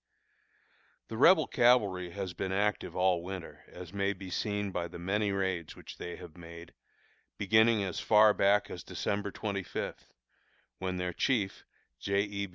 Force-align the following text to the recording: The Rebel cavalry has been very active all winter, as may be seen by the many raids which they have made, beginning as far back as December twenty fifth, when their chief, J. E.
The 1.09 1.17
Rebel 1.17 1.45
cavalry 1.45 2.09
has 2.09 2.33
been 2.33 2.49
very 2.49 2.59
active 2.59 2.95
all 2.95 3.21
winter, 3.21 3.63
as 3.67 3.93
may 3.93 4.13
be 4.13 4.31
seen 4.31 4.71
by 4.71 4.87
the 4.87 4.97
many 4.97 5.31
raids 5.31 5.75
which 5.75 5.99
they 5.99 6.15
have 6.15 6.35
made, 6.35 6.73
beginning 7.37 7.83
as 7.83 7.99
far 7.99 8.33
back 8.33 8.71
as 8.71 8.83
December 8.83 9.29
twenty 9.29 9.61
fifth, 9.61 10.07
when 10.79 10.97
their 10.97 11.13
chief, 11.13 11.65
J. 11.99 12.21
E. 12.23 12.49